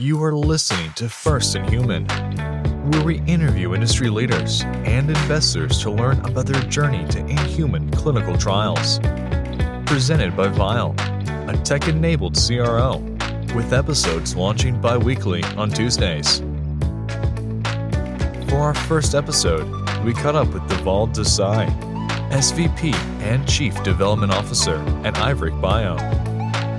You 0.00 0.20
are 0.24 0.34
listening 0.34 0.92
to 0.94 1.08
First 1.08 1.54
in 1.54 1.62
Human, 1.68 2.08
where 2.90 3.04
we 3.04 3.20
interview 3.26 3.74
industry 3.74 4.10
leaders 4.10 4.62
and 4.62 5.08
investors 5.08 5.80
to 5.82 5.90
learn 5.92 6.18
about 6.26 6.46
their 6.46 6.60
journey 6.62 7.06
to 7.10 7.20
in-human 7.20 7.92
clinical 7.92 8.36
trials. 8.36 8.98
Presented 9.86 10.36
by 10.36 10.48
Vial, 10.48 10.96
a 11.48 11.56
tech 11.62 11.86
enabled 11.86 12.36
CRO, 12.36 12.96
with 13.54 13.72
episodes 13.72 14.34
launching 14.34 14.80
bi 14.80 14.96
weekly 14.96 15.44
on 15.56 15.70
Tuesdays. 15.70 16.40
For 18.48 18.56
our 18.56 18.74
first 18.74 19.14
episode, 19.14 19.64
we 20.04 20.12
caught 20.12 20.34
up 20.34 20.48
with 20.48 20.64
Dhaval 20.64 21.14
Desai, 21.14 21.68
SVP 22.32 22.92
and 23.20 23.48
Chief 23.48 23.80
Development 23.84 24.32
Officer 24.32 24.74
at 25.04 25.14
Iveric 25.14 25.60
Bio. 25.60 26.33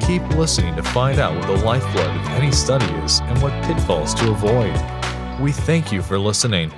Keep 0.05 0.21
listening 0.35 0.75
to 0.75 0.83
find 0.83 1.17
out 1.17 1.35
what 1.35 1.47
the 1.47 1.65
lifeblood 1.65 2.15
of 2.15 2.27
any 2.33 2.51
study 2.51 2.85
is 3.03 3.21
and 3.21 3.41
what 3.41 3.51
pitfalls 3.63 4.13
to 4.13 4.29
avoid. 4.29 4.71
We 5.41 5.51
thank 5.51 5.91
you 5.91 6.03
for 6.03 6.19
listening. 6.19 6.71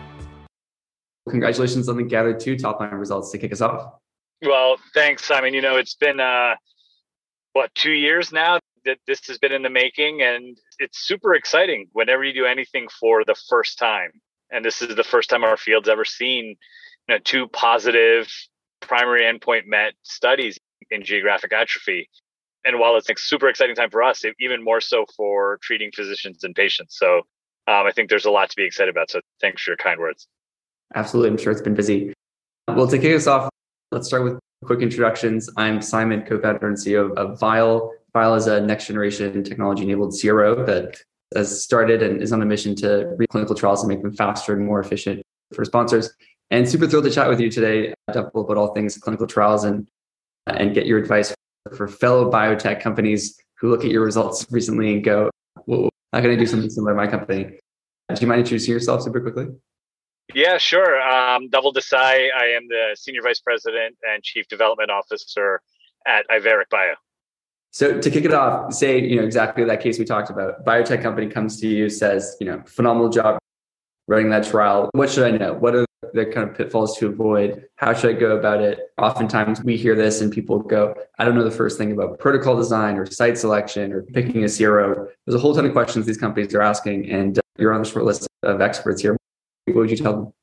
Congratulations 1.28 1.90
on 1.90 1.98
the 1.98 2.04
Gather 2.04 2.34
2 2.34 2.58
top 2.58 2.80
line 2.80 2.92
results 2.92 3.30
to 3.32 3.38
kick 3.38 3.52
us 3.52 3.60
off. 3.60 3.96
Well, 4.42 4.78
thanks, 4.94 5.26
Simon. 5.26 5.54
You 5.54 5.62
know, 5.62 5.76
it's 5.76 5.96
been, 5.96 6.22
uh, 6.22 6.56
what, 7.52 7.76
two 7.76 7.92
years 7.92 8.32
now 8.32 8.62
that 8.86 9.00
this 9.08 9.28
has 9.28 9.38
been 9.38 9.52
in 9.52 9.62
the 9.62 9.70
making, 9.70 10.22
and 10.22 10.58
it's 10.80 11.00
super 11.00 11.36
exciting 11.36 11.90
whenever 11.92 12.23
you 12.23 12.32
do 12.32 12.46
anything 12.46 12.88
for 12.98 13.26
the 13.26 13.36
first 13.50 13.78
time. 13.78 14.12
And 14.52 14.64
this 14.64 14.82
is 14.82 14.96
the 14.96 15.04
first 15.04 15.30
time 15.30 15.44
our 15.44 15.58
field's 15.58 15.90
ever 15.90 16.06
seen 16.06 16.56
you 17.09 17.16
know, 17.16 17.20
two 17.26 17.50
positive 17.50 18.32
primary 18.80 19.23
endpoint 19.23 19.66
met 19.66 19.96
studies 20.04 20.58
in 20.92 21.04
geographic 21.04 21.52
atrophy 21.52 22.08
and 22.68 22.80
while 22.80 22.98
it's 22.98 23.10
a 23.10 23.14
super 23.18 23.48
exciting 23.48 23.76
time 23.76 23.90
for 23.90 24.04
us, 24.04 24.24
even 24.40 24.64
more 24.64 24.82
so 24.82 25.06
for 25.16 25.58
treating 25.64 25.90
physicians 25.96 26.44
and 26.44 26.54
patients. 26.54 26.98
So 27.00 27.20
um, 27.68 27.88
I 27.88 27.92
think 27.96 28.10
there's 28.10 28.26
a 28.26 28.32
lot 28.32 28.50
to 28.50 28.56
be 28.58 28.66
excited 28.66 28.90
about. 28.90 29.10
So 29.10 29.22
thanks 29.40 29.64
for 29.64 29.72
your 29.72 29.78
kind 29.78 30.00
words. 30.00 30.28
Absolutely. 30.94 31.32
I'm 31.32 31.38
sure 31.38 31.52
it's 31.54 31.62
been 31.62 31.76
busy. 31.76 32.14
Well, 32.68 32.88
to 32.88 33.00
kick 33.00 33.16
us 33.16 33.26
off, 33.26 33.50
let's 33.92 34.08
start 34.08 34.26
with 34.26 34.40
quick 34.66 34.82
introductions. 34.82 35.50
I'm 35.56 35.82
Simon, 35.82 36.24
co-founder 36.24 36.68
and 36.68 36.78
CEO 36.78 37.16
of 37.16 37.40
Vial. 37.40 37.94
Vial 38.12 38.36
is 38.36 38.48
a 38.48 38.59
next 38.59 38.88
generation 38.88 39.44
technology 39.44 39.84
enabled 39.84 40.14
CRO 40.20 40.66
that 40.66 40.98
has 41.36 41.64
started 41.64 42.04
and 42.04 42.22
is 42.22 42.34
on 42.34 42.42
a 42.42 42.46
mission 42.46 42.76
to 42.76 43.14
read 43.18 43.30
clinical 43.30 43.56
trials 43.56 43.81
and 43.81 43.90
make 43.90 44.02
them 44.02 44.14
faster 44.14 44.54
and 44.54 44.66
more 44.66 44.81
efficient 44.81 45.22
for 45.54 45.64
sponsors. 45.64 46.14
And 46.52 46.68
super 46.68 46.88
thrilled 46.88 47.06
to 47.06 47.12
chat 47.12 47.30
with 47.30 47.40
you 47.40 47.50
today, 47.50 47.94
talk 48.12 48.34
about 48.34 48.58
all 48.58 48.74
things 48.74 48.98
clinical 48.98 49.28
trials 49.28 49.64
and 49.64 49.88
and 50.48 50.74
get 50.74 50.86
your 50.86 50.98
advice 50.98 51.34
for 51.76 51.88
fellow 51.88 52.32
biotech 52.32 52.82
companies 52.82 53.40
who 53.60 53.70
look 53.70 53.84
at 53.84 53.92
your 53.92 54.04
results 54.04 54.46
recently 54.52 54.94
and 54.94 55.04
go, 55.04 55.30
well, 55.66 55.90
how 56.14 56.22
can 56.22 56.32
I 56.32 56.36
do 56.36 56.46
something 56.46 56.70
similar 56.70 56.94
to 56.94 56.98
my 56.98 57.08
company? 57.08 57.59
Do 58.14 58.22
you 58.22 58.28
mind 58.28 58.40
introducing 58.40 58.74
yourself 58.74 59.04
super 59.04 59.20
quickly? 59.20 59.48
Yeah, 60.34 60.58
sure. 60.58 61.02
Um, 61.02 61.50
Dhaval 61.50 61.74
Desai. 61.74 62.30
I 62.34 62.48
am 62.56 62.68
the 62.68 62.96
Senior 62.96 63.22
Vice 63.22 63.40
President 63.40 63.96
and 64.09 64.24
Chief 64.24 64.48
Development 64.48 64.92
Officer 64.92 65.62
at 66.06 66.26
Iveric 66.30 66.70
Bio. 66.70 66.94
So 67.72 68.00
to 68.00 68.09
kick 68.09 68.26
it 68.26 68.34
off, 68.34 68.74
say, 68.74 69.00
you 69.00 69.18
know, 69.18 69.24
exactly 69.24 69.64
that 69.64 69.81
case 69.81 70.00
we 70.00 70.06
talked 70.06 70.30
about. 70.30 70.66
Biotech 70.66 71.02
company 71.02 71.28
comes 71.28 71.59
to 71.62 71.68
you, 71.68 71.90
says, 71.90 72.36
you 72.40 72.48
know, 72.48 72.62
phenomenal 72.66 73.09
job 73.09 73.38
running 74.08 74.30
that 74.30 74.45
trial. 74.45 74.89
What 74.94 75.09
should 75.09 75.25
I 75.25 75.38
know? 75.38 75.53
What 75.53 75.75
are 75.75 75.86
the 76.13 76.25
kind 76.25 76.50
of 76.50 76.55
pitfalls 76.55 76.97
to 76.97 77.08
avoid? 77.08 77.66
How 77.75 77.94
should 77.94 78.16
I 78.16 78.19
go 78.19 78.38
about 78.38 78.61
it? 78.61 78.91
Oftentimes 78.97 79.63
we 79.63 79.77
hear 79.77 79.95
this 79.95 80.22
and 80.22 80.31
people 80.31 80.59
go, 80.59 80.95
I 81.19 81.25
don't 81.25 81.36
know 81.36 81.44
the 81.44 81.52
first 81.52 81.77
thing 81.77 81.91
about 81.91 82.19
protocol 82.19 82.55
design 82.55 82.97
or 82.97 83.05
site 83.05 83.38
selection 83.38 83.91
or 83.91 84.03
picking 84.03 84.44
a 84.44 84.50
CRO. 84.50 85.08
There's 85.25 85.35
a 85.35 85.39
whole 85.39 85.53
ton 85.53 85.66
of 85.66 85.73
questions 85.73 86.05
these 86.05 86.17
companies 86.17 86.53
are 86.55 86.61
asking, 86.61 87.09
and 87.09 87.38
uh, 87.38 87.41
you're 87.58 87.73
on 87.73 87.81
the 87.81 87.89
short 87.89 88.05
list 88.05 88.28
of 88.44 88.61
experts 88.61 89.02
here. 89.02 89.17
What 89.66 89.75
would 89.75 89.91
you 89.91 89.97
tell 89.97 90.13
them? 90.13 90.33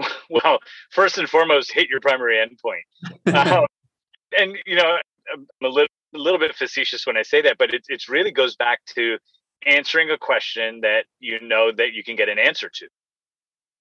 Well, 0.30 0.58
first 0.90 1.18
and 1.18 1.28
foremost, 1.28 1.70
hit 1.70 1.88
your 1.90 2.00
primary 2.00 2.36
endpoint. 2.36 3.36
um, 3.56 3.66
and, 4.36 4.56
you 4.64 4.74
know, 4.74 4.96
I'm 5.32 5.46
a 5.62 5.68
little, 5.68 5.86
a 6.14 6.18
little 6.18 6.40
bit 6.40 6.56
facetious 6.56 7.06
when 7.06 7.16
I 7.16 7.22
say 7.22 7.42
that, 7.42 7.56
but 7.58 7.74
it, 7.74 7.84
it 7.88 8.08
really 8.08 8.32
goes 8.32 8.56
back 8.56 8.80
to 8.94 9.18
answering 9.66 10.10
a 10.10 10.18
question 10.18 10.80
that 10.82 11.04
you 11.18 11.40
know 11.40 11.72
that 11.72 11.92
you 11.92 12.04
can 12.04 12.16
get 12.16 12.28
an 12.28 12.38
answer 12.38 12.70
to 12.72 12.86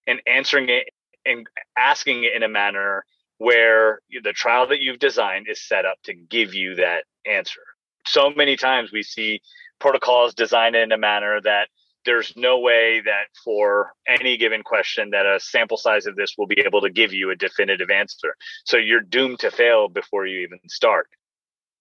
and 0.08 0.22
answering 0.28 0.70
it 0.70 0.86
and 1.26 1.48
asking 1.78 2.24
it 2.24 2.34
in 2.36 2.44
a 2.44 2.50
manner 2.50 3.06
where 3.38 4.00
the 4.24 4.34
trial 4.34 4.68
that 4.68 4.80
you've 4.80 5.00
designed 5.00 5.48
is 5.50 5.62
set 5.62 5.86
up 5.86 5.98
to 6.04 6.14
give 6.14 6.54
you 6.54 6.76
that 6.76 7.04
answer. 7.26 7.62
So 8.06 8.30
many 8.30 8.56
times 8.56 8.92
we 8.92 9.04
see 9.04 9.42
protocols 9.80 10.34
designed 10.34 10.76
in 10.76 10.92
a 10.92 10.98
manner 10.98 11.40
that 11.42 11.68
there's 12.06 12.34
no 12.36 12.60
way 12.60 13.02
that 13.06 13.26
for 13.44 13.94
any 14.08 14.38
given 14.38 14.62
question 14.62 15.12
that 15.12 15.26
a 15.26 15.40
sample 15.40 15.78
size 15.78 16.06
of 16.06 16.16
this 16.16 16.36
will 16.38 16.48
be 16.48 16.60
able 16.66 16.82
to 16.82 16.90
give 16.90 17.14
you 17.14 17.32
a 17.32 17.36
definitive 17.36 17.90
answer. 17.90 18.36
So 18.66 18.78
you're 18.78 19.02
doomed 19.02 19.40
to 19.40 19.52
fail 19.52 19.88
before 19.88 20.26
you 20.26 20.42
even 20.42 20.60
start. 20.68 21.08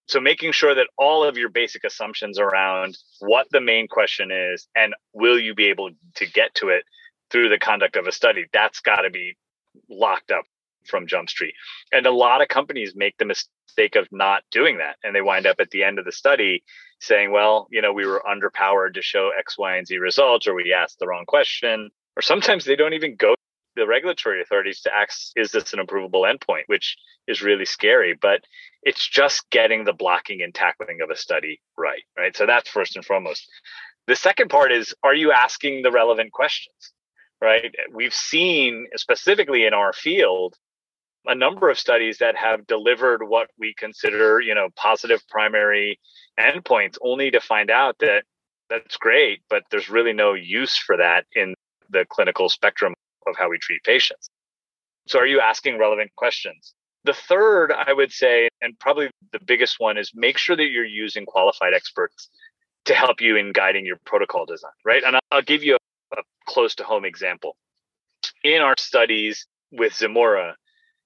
So 0.06 0.20
making 0.20 0.52
sure 0.52 0.74
that 0.74 0.88
all 0.98 1.24
of 1.24 1.36
your 1.36 1.48
basic 1.48 1.84
assumptions 1.84 2.38
around 2.38 2.98
what 3.20 3.46
the 3.50 3.60
main 3.60 3.88
question 3.88 4.30
is 4.30 4.66
and 4.74 4.94
will 5.12 5.38
you 5.38 5.54
be 5.54 5.68
able 5.68 5.90
to 6.16 6.26
get 6.26 6.54
to 6.56 6.68
it 6.68 6.84
through 7.30 7.48
the 7.48 7.58
conduct 7.58 7.96
of 7.96 8.06
a 8.06 8.12
study, 8.12 8.46
that's 8.52 8.80
got 8.80 9.02
to 9.02 9.10
be 9.10 9.36
locked 9.88 10.30
up 10.30 10.44
from 10.86 11.06
Jump 11.06 11.30
Street. 11.30 11.54
And 11.92 12.06
a 12.06 12.10
lot 12.10 12.42
of 12.42 12.48
companies 12.48 12.94
make 12.94 13.16
the 13.16 13.24
mistake 13.24 13.96
of 13.96 14.06
not 14.10 14.42
doing 14.50 14.78
that. 14.78 14.96
And 15.02 15.14
they 15.14 15.22
wind 15.22 15.46
up 15.46 15.56
at 15.60 15.70
the 15.70 15.84
end 15.84 15.98
of 15.98 16.04
the 16.04 16.12
study 16.12 16.62
saying, 17.00 17.32
well, 17.32 17.68
you 17.70 17.80
know, 17.80 17.92
we 17.92 18.06
were 18.06 18.22
underpowered 18.28 18.94
to 18.94 19.02
show 19.02 19.30
X, 19.36 19.56
Y, 19.58 19.76
and 19.76 19.86
Z 19.86 19.96
results, 19.98 20.46
or 20.46 20.54
we 20.54 20.72
asked 20.72 20.98
the 20.98 21.06
wrong 21.06 21.24
question. 21.26 21.90
Or 22.16 22.22
sometimes 22.22 22.64
they 22.64 22.76
don't 22.76 22.92
even 22.92 23.16
go 23.16 23.30
to 23.30 23.36
the 23.76 23.86
regulatory 23.86 24.42
authorities 24.42 24.82
to 24.82 24.94
ask, 24.94 25.32
is 25.34 25.52
this 25.52 25.72
an 25.72 25.78
approvable 25.78 26.30
endpoint, 26.30 26.64
which 26.66 26.96
is 27.26 27.42
really 27.42 27.64
scary. 27.64 28.14
But 28.20 28.42
it's 28.82 29.06
just 29.08 29.48
getting 29.50 29.84
the 29.84 29.92
blocking 29.92 30.42
and 30.42 30.54
tackling 30.54 31.00
of 31.02 31.10
a 31.10 31.16
study 31.16 31.60
right, 31.76 32.02
right? 32.16 32.36
So 32.36 32.46
that's 32.46 32.68
first 32.68 32.96
and 32.96 33.04
foremost. 33.04 33.48
The 34.06 34.16
second 34.16 34.48
part 34.48 34.72
is, 34.72 34.94
are 35.02 35.14
you 35.14 35.32
asking 35.32 35.82
the 35.82 35.92
relevant 35.92 36.32
questions? 36.32 36.92
right? 37.42 37.74
We've 37.92 38.14
seen 38.14 38.86
specifically 38.94 39.66
in 39.66 39.74
our 39.74 39.92
field 39.92 40.54
a 41.26 41.34
number 41.34 41.68
of 41.68 41.78
studies 41.78 42.18
that 42.18 42.36
have 42.36 42.66
delivered 42.66 43.28
what 43.28 43.48
we 43.58 43.74
consider, 43.76 44.40
you 44.40 44.54
know, 44.54 44.68
positive 44.76 45.20
primary 45.28 45.98
endpoints, 46.38 46.96
only 47.02 47.30
to 47.32 47.40
find 47.40 47.70
out 47.70 47.96
that 47.98 48.24
that's 48.70 48.96
great, 48.96 49.42
but 49.50 49.64
there's 49.70 49.90
really 49.90 50.12
no 50.12 50.34
use 50.34 50.78
for 50.78 50.96
that 50.96 51.26
in 51.34 51.54
the 51.90 52.06
clinical 52.08 52.48
spectrum 52.48 52.94
of 53.26 53.34
how 53.36 53.50
we 53.50 53.58
treat 53.58 53.82
patients. 53.82 54.28
So, 55.06 55.18
are 55.18 55.26
you 55.26 55.40
asking 55.40 55.78
relevant 55.78 56.12
questions? 56.16 56.74
The 57.04 57.12
third, 57.12 57.72
I 57.72 57.92
would 57.92 58.12
say, 58.12 58.48
and 58.60 58.78
probably 58.78 59.10
the 59.32 59.40
biggest 59.44 59.76
one, 59.78 59.98
is 59.98 60.12
make 60.14 60.38
sure 60.38 60.56
that 60.56 60.70
you're 60.70 60.84
using 60.84 61.26
qualified 61.26 61.74
experts 61.74 62.28
to 62.84 62.94
help 62.94 63.20
you 63.20 63.36
in 63.36 63.52
guiding 63.52 63.86
your 63.86 63.98
protocol 64.04 64.46
design, 64.46 64.70
right? 64.84 65.02
And 65.04 65.16
I'll 65.30 65.42
give 65.42 65.62
you 65.62 65.76
a 66.12 66.22
close 66.46 66.74
to 66.76 66.84
home 66.84 67.04
example. 67.04 67.56
In 68.44 68.60
our 68.60 68.74
studies 68.78 69.46
with 69.72 69.92
Zimura, 69.92 70.54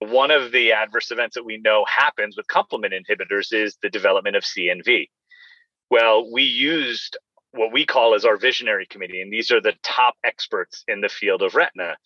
one 0.01 0.31
of 0.31 0.53
the 0.53 0.73
adverse 0.73 1.11
events 1.11 1.35
that 1.35 1.45
we 1.45 1.59
know 1.59 1.85
happens 1.89 2.37
with 2.37 2.47
complement 2.47 2.93
inhibitors 2.93 3.53
is 3.53 3.79
the 3.83 3.89
development 3.89 4.37
of 4.37 4.45
CNV. 4.45 5.09
Well, 5.91 6.31
we 6.31 6.43
used 6.43 7.17
what 7.53 7.73
we 7.73 7.87
call 7.87 8.15
as 8.15 8.25
our 8.25 8.37
visionary 8.37 8.87
committee, 8.87 9.23
and 9.23 9.33
these 9.33 9.51
are 9.51 9.61
the 9.61 9.75
top 9.83 10.15
experts 10.25 10.85
in 10.89 11.01
the 11.01 11.09
field 11.09 11.43
of 11.43 11.55
retina 11.55 11.97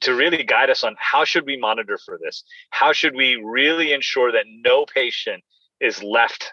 to 0.00 0.14
really 0.14 0.42
guide 0.42 0.70
us 0.70 0.84
on 0.84 0.96
how 0.98 1.24
should 1.24 1.46
we 1.46 1.56
monitor 1.56 1.98
for 2.04 2.18
this? 2.22 2.42
How 2.70 2.92
should 2.92 3.14
we 3.14 3.36
really 3.36 3.92
ensure 3.92 4.32
that 4.32 4.46
no 4.48 4.86
patient 4.86 5.42
is 5.80 6.02
left, 6.02 6.52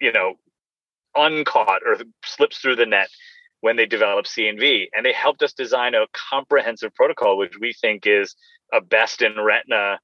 you 0.00 0.12
know, 0.12 0.34
uncaught 1.16 1.80
or 1.84 1.96
slips 2.24 2.58
through 2.58 2.76
the 2.76 2.86
net 2.86 3.08
when 3.60 3.76
they 3.76 3.86
develop 3.86 4.26
CNV. 4.26 4.86
And 4.94 5.04
they 5.04 5.12
helped 5.12 5.42
us 5.42 5.52
design 5.52 5.94
a 5.94 6.06
comprehensive 6.12 6.94
protocol, 6.94 7.36
which 7.38 7.58
we 7.60 7.72
think 7.72 8.06
is 8.06 8.34
a 8.72 8.80
best 8.80 9.22
in 9.22 9.40
retina 9.40 9.98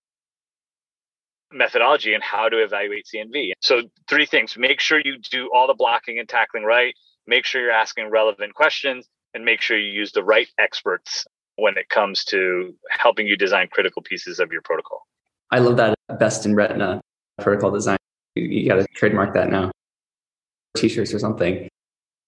methodology 1.52 2.14
and 2.14 2.22
how 2.22 2.48
to 2.48 2.62
evaluate 2.62 3.06
CNV. 3.14 3.52
So, 3.60 3.82
three 4.08 4.26
things 4.26 4.56
make 4.58 4.80
sure 4.80 5.00
you 5.04 5.18
do 5.30 5.50
all 5.54 5.66
the 5.66 5.74
blocking 5.74 6.18
and 6.18 6.28
tackling 6.28 6.64
right, 6.64 6.94
make 7.26 7.44
sure 7.44 7.62
you're 7.62 7.70
asking 7.70 8.10
relevant 8.10 8.54
questions, 8.54 9.08
and 9.34 9.44
make 9.44 9.60
sure 9.60 9.78
you 9.78 9.92
use 9.92 10.12
the 10.12 10.24
right 10.24 10.48
experts 10.58 11.26
when 11.56 11.76
it 11.76 11.88
comes 11.88 12.24
to 12.24 12.74
helping 12.90 13.26
you 13.26 13.36
design 13.36 13.68
critical 13.70 14.02
pieces 14.02 14.40
of 14.40 14.50
your 14.52 14.62
protocol. 14.62 15.06
I 15.50 15.58
love 15.58 15.76
that 15.76 15.94
best 16.18 16.46
in 16.46 16.54
retina 16.54 17.00
protocol 17.40 17.70
design. 17.70 17.98
You, 18.34 18.44
you 18.44 18.68
got 18.68 18.76
to 18.76 18.86
trademark 18.94 19.34
that 19.34 19.50
now. 19.50 19.70
T 20.76 20.88
shirts 20.88 21.14
or 21.14 21.18
something. 21.18 21.68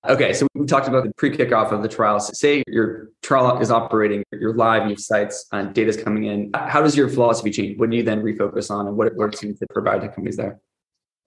Okay, 0.08 0.32
so 0.32 0.46
we 0.54 0.66
talked 0.66 0.86
about 0.86 1.02
the 1.02 1.12
pre-kickoff 1.16 1.72
of 1.72 1.82
the 1.82 1.88
trial. 1.88 2.20
say 2.20 2.62
your 2.68 3.08
trial 3.22 3.58
is 3.58 3.72
operating, 3.72 4.22
you're 4.30 4.54
live, 4.54 4.84
you 4.84 4.90
have 4.90 5.00
sites, 5.00 5.46
and 5.50 5.74
data's 5.74 5.96
coming 5.96 6.24
in. 6.24 6.52
How 6.54 6.80
does 6.80 6.96
your 6.96 7.08
philosophy 7.08 7.50
change? 7.50 7.76
What 7.78 7.90
do 7.90 7.96
you 7.96 8.04
then 8.04 8.22
refocus 8.22 8.70
on, 8.70 8.86
and 8.86 8.96
what 8.96 9.16
what 9.16 9.36
seems 9.36 9.58
to 9.58 9.66
provide 9.72 10.02
to 10.02 10.08
companies 10.08 10.36
there? 10.36 10.60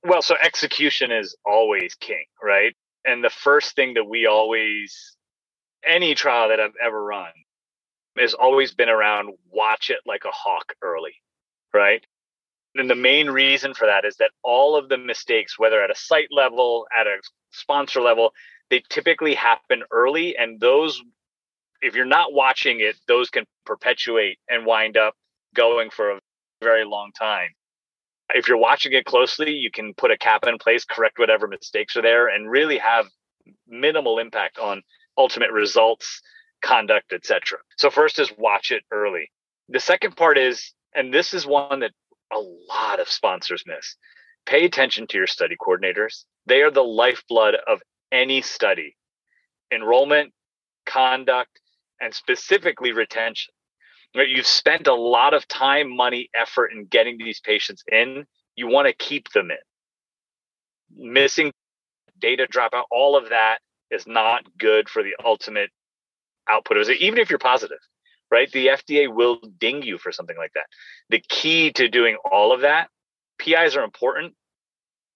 Well, 0.05 0.21
so 0.21 0.35
execution 0.41 1.11
is 1.11 1.35
always 1.45 1.95
king, 1.95 2.23
right? 2.41 2.73
And 3.03 3.21
the 3.21 3.29
first 3.29 3.75
thing 3.75 3.95
that 3.95 4.05
we 4.05 4.27
always, 4.27 5.17
any 5.85 6.15
trial 6.15 6.47
that 6.47 6.61
I've 6.61 6.71
ever 6.81 7.03
run, 7.03 7.31
has 8.19 8.33
always 8.33 8.73
been 8.73 8.89
around 8.89 9.33
watch 9.51 9.89
it 9.89 9.99
like 10.05 10.23
a 10.25 10.31
hawk 10.31 10.73
early, 10.81 11.15
right? 11.73 12.05
And 12.75 12.89
the 12.89 12.95
main 12.95 13.29
reason 13.29 13.73
for 13.73 13.87
that 13.87 14.05
is 14.05 14.15
that 14.17 14.31
all 14.43 14.75
of 14.75 14.89
the 14.89 14.97
mistakes, 14.97 15.57
whether 15.57 15.81
at 15.81 15.91
a 15.91 15.95
site 15.95 16.29
level, 16.31 16.87
at 16.97 17.07
a 17.07 17.17
sponsor 17.51 18.01
level, 18.01 18.31
they 18.69 18.83
typically 18.89 19.33
happen 19.33 19.83
early. 19.91 20.37
And 20.37 20.59
those, 20.59 21.01
if 21.81 21.95
you're 21.95 22.05
not 22.05 22.33
watching 22.33 22.79
it, 22.79 22.95
those 23.07 23.29
can 23.29 23.45
perpetuate 23.65 24.37
and 24.47 24.65
wind 24.65 24.97
up 24.97 25.15
going 25.55 25.89
for 25.89 26.11
a 26.11 26.19
very 26.61 26.85
long 26.85 27.11
time. 27.17 27.49
If 28.35 28.47
you're 28.47 28.57
watching 28.57 28.93
it 28.93 29.05
closely, 29.05 29.51
you 29.51 29.71
can 29.71 29.95
put 29.95 30.11
a 30.11 30.17
cap 30.17 30.45
in 30.45 30.59
place, 30.59 30.85
correct 30.85 31.17
whatever 31.17 31.47
mistakes 31.47 31.95
are 31.95 32.03
there, 32.03 32.27
and 32.27 32.49
really 32.49 32.77
have 32.77 33.07
minimal 33.67 34.19
impact 34.19 34.59
on 34.59 34.83
ultimate 35.17 35.51
results, 35.51 36.21
conduct, 36.61 37.13
etc. 37.13 37.59
So 37.77 37.89
first 37.89 38.19
is 38.19 38.31
watch 38.37 38.71
it 38.71 38.83
early. 38.91 39.31
The 39.69 39.79
second 39.79 40.15
part 40.15 40.37
is, 40.37 40.73
and 40.95 41.13
this 41.13 41.33
is 41.33 41.45
one 41.45 41.79
that 41.81 41.91
a 42.31 42.39
lot 42.39 42.99
of 42.99 43.09
sponsors 43.09 43.63
miss. 43.65 43.95
Pay 44.45 44.65
attention 44.65 45.07
to 45.07 45.17
your 45.17 45.27
study 45.27 45.55
coordinators. 45.55 46.25
They 46.45 46.61
are 46.61 46.71
the 46.71 46.83
lifeblood 46.83 47.55
of 47.67 47.81
any 48.11 48.41
study. 48.41 48.95
Enrollment, 49.71 50.33
conduct, 50.85 51.59
and 52.01 52.13
specifically 52.13 52.91
retention. 52.91 53.53
You've 54.15 54.47
spent 54.47 54.87
a 54.87 54.95
lot 54.95 55.33
of 55.35 55.47
time, 55.47 55.95
money, 55.95 56.29
effort 56.33 56.71
in 56.73 56.85
getting 56.85 57.17
these 57.19 57.39
patients 57.39 57.83
in. 57.91 58.25
You 58.55 58.67
want 58.67 58.87
to 58.87 58.93
keep 58.93 59.29
them 59.31 59.51
in. 59.51 61.13
Missing 61.13 61.53
data 62.19 62.47
dropout, 62.51 62.85
all 62.89 63.15
of 63.15 63.29
that 63.29 63.59
is 63.91 64.07
not 64.07 64.43
good 64.57 64.89
for 64.89 65.03
the 65.03 65.15
ultimate 65.23 65.69
output 66.49 66.77
of 66.77 66.89
it, 66.89 67.01
even 67.01 67.19
if 67.19 67.29
you're 67.29 67.39
positive, 67.39 67.79
right? 68.31 68.51
The 68.51 68.67
FDA 68.67 69.13
will 69.13 69.39
ding 69.59 69.83
you 69.83 69.97
for 69.97 70.11
something 70.11 70.37
like 70.37 70.53
that. 70.53 70.65
The 71.09 71.23
key 71.29 71.71
to 71.73 71.87
doing 71.87 72.17
all 72.29 72.51
of 72.51 72.61
that, 72.61 72.89
PIs 73.39 73.75
are 73.75 73.83
important, 73.83 74.35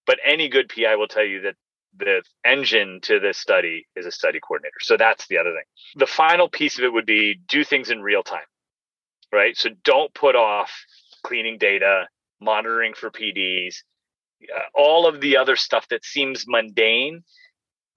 but 0.06 0.20
any 0.26 0.50
good 0.50 0.70
PI 0.70 0.96
will 0.96 1.08
tell 1.08 1.26
you 1.26 1.42
that 1.42 1.56
the 1.96 2.24
engine 2.44 3.00
to 3.04 3.20
this 3.20 3.38
study 3.38 3.86
is 3.96 4.06
a 4.06 4.12
study 4.12 4.40
coordinator. 4.40 4.78
So 4.82 4.98
that's 4.98 5.28
the 5.28 5.38
other 5.38 5.52
thing. 5.52 5.66
The 5.96 6.08
final 6.08 6.50
piece 6.50 6.78
of 6.78 6.84
it 6.84 6.92
would 6.92 7.06
be 7.06 7.40
do 7.48 7.64
things 7.64 7.92
in 7.92 8.02
real 8.02 8.24
time 8.24 8.46
right? 9.34 9.58
So 9.58 9.70
don't 9.84 10.14
put 10.14 10.36
off 10.36 10.72
cleaning 11.24 11.58
data, 11.58 12.08
monitoring 12.40 12.94
for 12.94 13.10
PDs, 13.10 13.78
uh, 14.56 14.62
all 14.76 15.08
of 15.08 15.20
the 15.20 15.38
other 15.38 15.56
stuff 15.56 15.88
that 15.90 16.06
seems 16.06 16.46
mundane. 16.48 17.24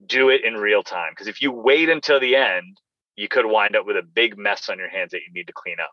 Do 0.05 0.29
it 0.29 0.43
in 0.43 0.53
real 0.53 0.83
time 0.83 1.11
because 1.11 1.27
if 1.27 1.41
you 1.41 1.51
wait 1.51 1.89
until 1.89 2.19
the 2.19 2.35
end, 2.35 2.77
you 3.17 3.27
could 3.27 3.45
wind 3.45 3.75
up 3.75 3.85
with 3.85 3.97
a 3.97 4.01
big 4.01 4.37
mess 4.37 4.69
on 4.69 4.77
your 4.77 4.89
hands 4.89 5.11
that 5.11 5.21
you 5.27 5.33
need 5.33 5.47
to 5.47 5.53
clean 5.53 5.77
up. 5.81 5.91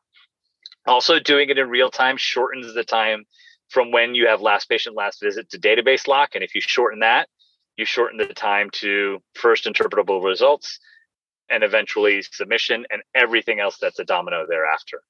Also, 0.86 1.18
doing 1.18 1.48
it 1.48 1.58
in 1.58 1.68
real 1.68 1.90
time 1.90 2.16
shortens 2.16 2.72
the 2.74 2.84
time 2.84 3.24
from 3.70 3.90
when 3.90 4.14
you 4.14 4.28
have 4.28 4.40
last 4.40 4.68
patient, 4.68 4.94
last 4.94 5.20
visit 5.20 5.50
to 5.50 5.58
database 5.58 6.06
lock. 6.06 6.30
And 6.34 6.44
if 6.44 6.54
you 6.54 6.60
shorten 6.60 7.00
that, 7.00 7.28
you 7.76 7.84
shorten 7.84 8.18
the 8.18 8.26
time 8.26 8.70
to 8.74 9.20
first 9.34 9.64
interpretable 9.64 10.22
results 10.22 10.78
and 11.50 11.64
eventually 11.64 12.22
submission 12.22 12.86
and 12.90 13.02
everything 13.14 13.58
else 13.58 13.78
that's 13.80 13.98
a 13.98 14.04
domino 14.04 14.46
thereafter. 14.48 15.02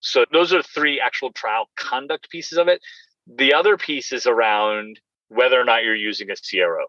So 0.00 0.24
those 0.32 0.52
are 0.52 0.62
three 0.62 1.00
actual 1.00 1.32
trial 1.32 1.68
conduct 1.76 2.28
pieces 2.30 2.58
of 2.58 2.68
it. 2.68 2.80
The 3.26 3.54
other 3.54 3.76
piece 3.76 4.12
is 4.12 4.26
around 4.26 4.98
whether 5.28 5.60
or 5.60 5.64
not 5.64 5.84
you're 5.84 5.94
using 5.94 6.30
a 6.30 6.34
CRO. 6.34 6.86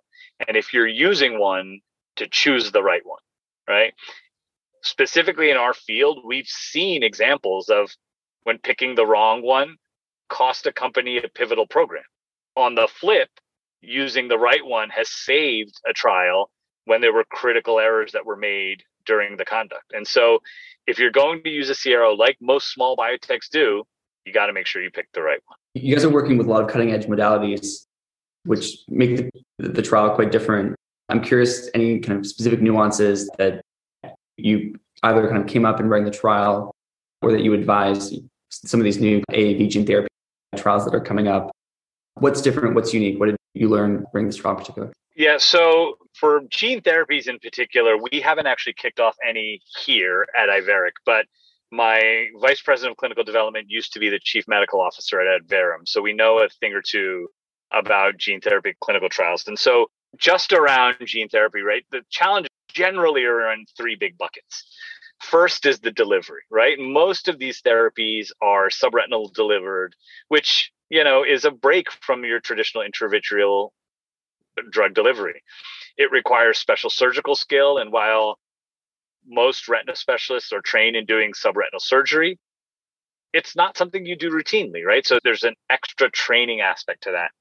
And 0.48 0.58
if 0.58 0.74
you're 0.74 0.88
using 0.88 1.40
one, 1.40 1.82
to 2.18 2.28
choose 2.28 2.72
the 2.72 2.84
right 2.84 3.02
one, 3.04 3.22
right? 3.68 3.94
Specifically 4.84 5.52
in 5.52 5.58
our 5.58 5.74
field, 5.74 6.20
we've 6.26 6.48
seen 6.48 7.04
examples 7.04 7.70
of 7.70 7.92
when 8.44 8.58
picking 8.58 8.96
the 8.96 9.06
wrong 9.06 9.42
one 9.44 9.78
cost 10.30 10.66
a 10.66 10.72
company 10.72 11.18
a 11.18 11.28
pivotal 11.28 11.68
program. 11.68 12.04
On 12.56 12.76
the 12.76 12.88
flip, 12.88 13.30
using 13.82 14.28
the 14.28 14.38
right 14.38 14.66
one 14.66 14.90
has 14.90 15.10
saved 15.10 15.74
a 15.88 15.94
trial 15.94 16.50
when 16.86 17.02
there 17.02 17.14
were 17.14 17.26
critical 17.26 17.80
errors 17.80 18.12
that 18.14 18.26
were 18.26 18.36
made 18.36 18.84
during 19.06 19.38
the 19.38 19.46
conduct. 19.46 19.94
And 19.94 20.08
so 20.08 20.40
if 20.88 21.00
you're 21.00 21.12
going 21.12 21.44
to 21.44 21.50
use 21.50 21.70
a 21.70 21.76
CRO 21.76 22.14
like 22.14 22.38
most 22.42 22.72
small 22.74 22.96
biotechs 22.96 23.50
do, 23.52 23.84
you 24.26 24.34
got 24.34 24.48
to 24.48 24.54
make 24.54 24.68
sure 24.68 24.82
you 24.82 24.92
pick 24.92 25.08
the 25.14 25.22
right 25.22 25.40
one. 25.48 25.58
You 25.74 25.96
guys 25.96 26.06
are 26.06 26.10
working 26.10 26.38
with 26.38 26.48
a 26.48 26.50
lot 26.50 26.64
of 26.64 26.70
cutting 26.70 26.92
edge 26.92 27.06
modalities, 27.06 27.86
which 28.46 28.78
make 28.88 29.30
the, 29.58 29.70
the 29.70 29.82
trial 29.82 30.14
quite 30.16 30.32
different. 30.32 30.76
I'm 31.10 31.22
curious 31.22 31.70
any 31.74 32.00
kind 32.00 32.20
of 32.20 32.26
specific 32.26 32.62
nuances 32.62 33.30
that 33.38 33.62
you 34.44 34.76
either 35.04 35.28
kind 35.28 35.42
of 35.42 35.48
came 35.48 35.66
up 35.66 35.80
and 35.80 35.90
ran 35.90 36.04
the 36.04 36.12
trial 36.12 36.72
or 37.22 37.32
that 37.32 37.42
you 37.42 37.54
advise 37.54 38.14
some 38.50 38.80
of 38.80 38.84
these 38.84 39.00
new 39.00 39.22
AAV 39.32 39.70
gene 39.70 39.86
therapy 39.86 40.08
trials 40.58 40.86
that 40.86 40.94
are 40.94 41.02
coming 41.02 41.28
up. 41.28 41.52
What's 42.16 42.42
different? 42.42 42.76
What's 42.76 42.94
unique? 42.94 43.20
What 43.20 43.28
did 43.28 43.38
you 43.54 43.70
learn 43.70 44.06
during 44.12 44.28
this 44.28 44.36
trial 44.36 44.56
in 44.56 44.60
particular? 44.60 44.92
Yeah, 45.16 45.38
so 45.38 45.98
for 46.14 46.42
gene 46.50 46.82
therapies 46.82 47.28
in 47.28 47.40
particular, 47.40 47.96
we 47.98 48.22
haven't 48.22 48.48
actually 48.48 48.74
kicked 48.74 49.00
off 49.00 49.16
any 49.28 49.62
here 49.86 50.26
at 50.38 50.50
Iveric, 50.50 50.92
but 51.06 51.26
my 51.72 52.28
vice 52.42 52.62
president 52.62 52.92
of 52.92 52.98
clinical 52.98 53.24
development 53.24 53.70
used 53.70 53.94
to 53.94 54.00
be 54.00 54.10
the 54.10 54.20
chief 54.22 54.46
medical 54.48 54.82
officer 54.82 55.22
at 55.22 55.42
Adverum. 55.42 55.88
So 55.88 56.02
we 56.02 56.14
know 56.14 56.40
a 56.40 56.50
thing 56.50 56.74
or 56.74 56.82
two 56.82 57.28
about 57.72 58.18
gene 58.18 58.42
therapy 58.42 58.74
clinical 58.82 59.10
trials. 59.10 59.48
And 59.48 59.58
so 59.58 59.88
just 60.18 60.52
around 60.52 60.98
gene 61.06 61.30
therapy, 61.30 61.62
right? 61.62 61.86
The 61.92 62.02
challenge 62.10 62.48
generally 62.72 63.24
are 63.24 63.52
in 63.52 63.66
three 63.78 63.96
big 63.96 64.18
buckets. 64.18 64.66
First 65.22 65.66
is 65.66 65.80
the 65.80 65.92
delivery, 65.92 66.42
right? 66.50 66.78
Most 66.80 67.28
of 67.28 67.38
these 67.38 67.62
therapies 67.62 68.30
are 68.42 68.70
subretinal 68.70 69.32
delivered, 69.34 69.96
which, 70.30 70.72
you 70.90 71.04
know, 71.04 71.24
is 71.24 71.46
a 71.46 71.52
break 71.52 71.92
from 71.92 72.26
your 72.26 72.40
traditional 72.40 72.84
intravitreal 72.84 73.70
drug 74.70 74.94
delivery. 74.94 75.44
It 75.98 76.12
requires 76.12 76.58
special 76.58 76.90
surgical 76.90 77.36
skill. 77.36 77.78
And 77.78 77.92
while 77.92 78.40
most 79.28 79.68
retina 79.68 79.96
specialists 79.96 80.52
are 80.52 80.62
trained 80.62 80.96
in 80.96 81.06
doing 81.06 81.34
subretinal 81.34 81.80
surgery, 81.80 82.40
it's 83.34 83.56
not 83.56 83.78
something 83.78 84.06
you 84.06 84.18
do 84.18 84.32
routinely, 84.32 84.84
right? 84.84 85.06
So 85.06 85.20
there's 85.24 85.44
an 85.44 85.56
extra 85.70 86.10
training 86.10 86.62
aspect 86.62 87.04
to 87.04 87.12
that. 87.12 87.32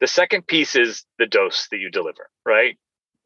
The 0.00 0.06
second 0.06 0.46
piece 0.46 0.76
is 0.76 1.04
the 1.18 1.26
dose 1.26 1.68
that 1.70 1.78
you 1.78 1.90
deliver, 1.90 2.28
right? 2.44 2.76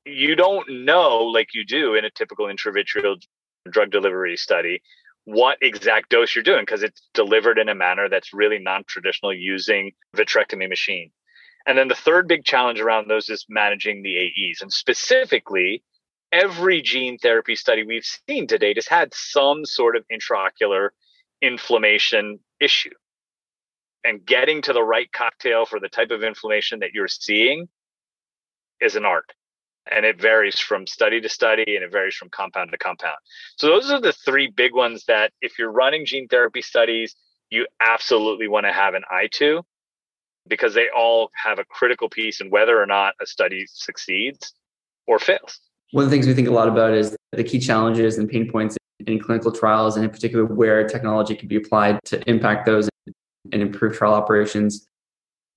You 0.05 0.37
don't 0.37 0.85
know, 0.85 1.25
like 1.25 1.55
you 1.55 1.65
do 1.65 1.95
in 1.95 2.05
a 2.05 2.11
typical 2.11 2.47
intravitreal 2.47 3.17
drug 3.71 3.91
delivery 3.91 4.37
study, 4.37 4.81
what 5.25 5.59
exact 5.61 6.09
dose 6.09 6.35
you're 6.35 6.43
doing 6.43 6.63
because 6.63 6.83
it's 6.83 7.03
delivered 7.13 7.59
in 7.59 7.69
a 7.69 7.75
manner 7.75 8.09
that's 8.09 8.33
really 8.33 8.59
non 8.59 8.83
traditional 8.87 9.33
using 9.33 9.93
vitrectomy 10.17 10.69
machine. 10.69 11.11
And 11.67 11.77
then 11.77 11.89
the 11.89 11.95
third 11.95 12.29
big 12.29 12.45
challenge 12.45 12.81
around 12.81 13.09
those 13.09 13.29
is 13.29 13.45
managing 13.47 14.03
the 14.03 14.17
AEs. 14.17 14.63
And 14.63 14.73
specifically, 14.73 15.83
every 16.33 16.81
gene 16.81 17.19
therapy 17.19 17.57
study 17.57 17.85
we've 17.85 18.07
seen 18.27 18.47
to 18.47 18.57
date 18.57 18.79
has 18.79 18.89
had 18.89 19.13
some 19.13 19.67
sort 19.67 19.97
of 19.97 20.05
intraocular 20.11 20.89
inflammation 21.43 22.39
issue. 22.59 22.95
And 24.05 24.25
getting 24.25 24.63
to 24.63 24.73
the 24.73 24.83
right 24.83 25.13
cocktail 25.13 25.67
for 25.67 25.79
the 25.79 25.91
type 25.91 26.11
of 26.11 26.23
inflammation 26.23 26.79
that 26.79 26.95
you're 26.95 27.09
seeing 27.09 27.69
is 28.81 28.97
an 28.97 29.05
art. 29.05 29.31
And 29.91 30.05
it 30.05 30.21
varies 30.21 30.59
from 30.59 30.87
study 30.87 31.21
to 31.21 31.29
study 31.29 31.65
and 31.77 31.85
it 31.85 31.91
varies 31.91 32.15
from 32.15 32.29
compound 32.29 32.71
to 32.73 32.79
compound. 32.79 33.17
So, 33.57 33.69
those 33.69 33.91
are 33.91 34.01
the 34.01 34.13
three 34.13 34.49
big 34.49 34.75
ones 34.75 35.05
that 35.07 35.33
if 35.41 35.59
you're 35.59 35.73
running 35.73 36.05
gene 36.05 36.29
therapy 36.29 36.63
studies, 36.63 37.17
you 37.51 37.67
absolutely 37.81 38.49
want 38.49 38.67
to 38.67 38.73
have 38.73 38.95
an 38.95 39.03
eye 39.11 39.29
to 39.33 39.63
because 40.47 40.75
they 40.75 40.89
all 40.95 41.31
have 41.35 41.59
a 41.59 41.65
critical 41.65 42.09
piece 42.09 42.41
in 42.41 42.51
whether 42.51 42.81
or 42.81 42.87
not 42.87 43.15
a 43.21 43.27
study 43.27 43.67
succeeds 43.67 44.55
or 45.07 45.19
fails. 45.19 45.61
One 45.93 46.05
of 46.05 46.11
the 46.11 46.15
things 46.15 46.27
we 46.27 46.35
think 46.35 46.49
a 46.49 46.53
lot 46.53 46.69
about 46.69 46.93
is 46.93 47.17
the 47.33 47.45
key 47.45 47.59
challenges 47.59 48.19
and 48.19 48.29
pain 48.29 48.51
points 48.51 48.77
in 49.07 49.19
clinical 49.19 49.53
trials, 49.53 49.97
and 49.97 50.05
in 50.05 50.11
particular 50.11 50.45
where 50.45 50.87
technology 50.87 51.35
can 51.35 51.49
be 51.49 51.57
applied 51.57 51.99
to 52.05 52.21
impact 52.29 52.67
those 52.67 52.89
and 53.53 53.63
improve 53.63 53.97
trial 53.97 54.13
operations. 54.13 54.87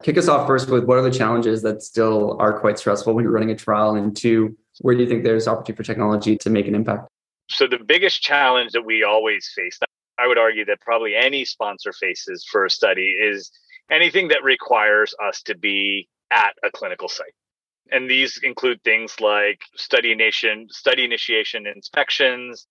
Kick 0.03 0.17
us 0.17 0.27
off 0.27 0.47
first 0.47 0.69
with 0.69 0.85
what 0.85 0.97
are 0.97 1.01
the 1.01 1.11
challenges 1.11 1.61
that 1.61 1.83
still 1.83 2.37
are 2.39 2.59
quite 2.59 2.79
stressful 2.79 3.13
when 3.13 3.23
you're 3.23 3.33
running 3.33 3.51
a 3.51 3.55
trial? 3.55 3.95
And 3.95 4.15
two, 4.15 4.57
where 4.79 4.95
do 4.95 5.03
you 5.03 5.09
think 5.09 5.23
there's 5.23 5.47
opportunity 5.47 5.77
for 5.77 5.83
technology 5.83 6.37
to 6.37 6.49
make 6.49 6.67
an 6.67 6.75
impact? 6.75 7.07
So, 7.49 7.67
the 7.67 7.79
biggest 7.85 8.21
challenge 8.21 8.71
that 8.71 8.83
we 8.83 9.03
always 9.03 9.51
face, 9.55 9.79
I 10.17 10.27
would 10.27 10.37
argue 10.37 10.65
that 10.65 10.79
probably 10.81 11.15
any 11.15 11.45
sponsor 11.45 11.91
faces 11.93 12.45
for 12.49 12.65
a 12.65 12.69
study, 12.69 13.09
is 13.21 13.51
anything 13.91 14.29
that 14.29 14.43
requires 14.43 15.13
us 15.23 15.41
to 15.43 15.57
be 15.57 16.07
at 16.31 16.55
a 16.63 16.71
clinical 16.71 17.09
site. 17.09 17.33
And 17.91 18.09
these 18.09 18.39
include 18.41 18.81
things 18.83 19.19
like 19.19 19.59
study 19.75 20.15
nation, 20.15 20.67
study 20.69 21.03
initiation 21.03 21.67
inspections, 21.67 22.67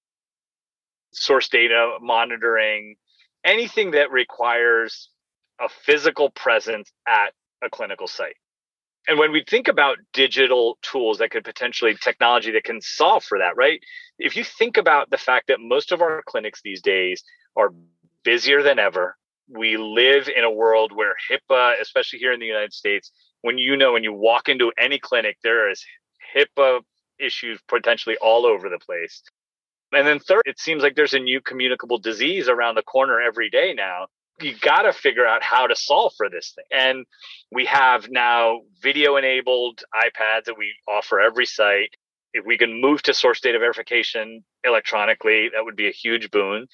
source 1.12 1.49
data 1.49 1.96
monitoring, 2.00 2.96
anything 3.44 3.90
that 3.90 4.10
requires 4.10 5.10
a 5.61 5.69
physical 5.69 6.31
presence 6.31 6.90
at 7.07 7.33
a 7.62 7.71
clinical 7.71 8.07
site. 8.07 8.37
And 9.09 9.19
when 9.19 9.33
we 9.33 9.45
think 9.49 9.69
about 9.69 9.99
digital 10.12 10.79
tools 10.83 11.19
that 11.19 11.31
could 11.31 11.45
potentially 11.45 11.95
technology 11.95 12.52
that 12.52 12.64
can 12.64 12.81
solve 12.81 13.25
for 13.25 13.38
that, 13.38 13.57
right? 13.57 13.81
If 14.19 14.37
you 14.37 14.45
think 14.45 14.76
about 14.76 15.11
the 15.11 15.19
fact 15.19 15.49
that 15.49 15.59
most 15.61 15.90
of 15.90 16.02
our 16.02 16.23
clinics 16.26 16.61
these 16.62 16.83
days 16.83 17.25
are 17.57 17.73
busier 18.25 18.62
than 18.62 18.79
ever, 18.79 19.17
we 19.49 19.76
live 19.76 20.29
in 20.29 20.45
a 20.45 20.50
world 20.50 20.93
where 20.95 21.14
HIPAA, 21.31 21.81
especially 21.81 22.19
here 22.19 22.33
in 22.33 22.40
the 22.40 22.47
United 22.47 22.73
States, 22.73 23.11
when 23.43 23.59
you 23.59 23.76
know 23.76 23.93
when 23.93 24.05
you 24.05 24.12
walk 24.12 24.49
into 24.49 24.71
any 24.79 24.99
clinic, 24.99 25.38
there 25.43 25.71
is 25.71 25.85
HIPAA 26.37 26.83
issues 27.19 27.59
potentially 27.69 28.17
all 28.21 28.47
over 28.47 28.69
the 28.69 28.79
place. 28.79 29.23
And 29.93 30.07
then 30.07 30.21
third, 30.21 30.43
it 30.45 30.61
seems 30.61 30.83
like 30.83 30.95
there's 30.95 31.14
a 31.14 31.19
new 31.19 31.40
communicable 31.40 31.99
disease 31.99 32.49
around 32.49 32.76
the 32.76 32.83
corner 32.83 33.21
every 33.21 33.50
day 33.50 33.75
now. 33.75 34.07
You 34.42 34.54
got 34.61 34.82
to 34.82 34.92
figure 34.92 35.26
out 35.26 35.42
how 35.42 35.66
to 35.66 35.76
solve 35.76 36.12
for 36.16 36.28
this 36.30 36.52
thing. 36.54 36.64
And 36.70 37.06
we 37.52 37.66
have 37.66 38.11
now 38.11 38.61
video 38.82 39.16
enabled 39.16 39.82
iPads 39.94 40.44
that 40.44 40.56
we 40.59 40.73
offer 40.88 41.20
every 41.20 41.47
site. 41.47 41.94
If 42.32 42.47
we 42.47 42.56
can 42.56 42.80
move 42.80 43.02
to 43.02 43.14
source 43.14 43.40
data 43.40 43.59
verification 43.59 44.44
electronically, 44.64 45.50
that 45.54 45.64
would 45.64 45.76
be 45.76 45.88
a 45.88 45.92
huge 45.92 46.30
boon. 46.30 46.66